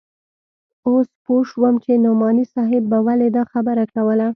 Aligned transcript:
اوس 0.87 1.07
پوه 1.23 1.41
سوم 1.51 1.75
چې 1.83 1.91
نعماني 2.03 2.45
صاحب 2.53 2.83
به 2.91 2.99
ولې 3.07 3.29
دا 3.35 3.43
خبره 3.51 3.83
کوله. 3.93 4.27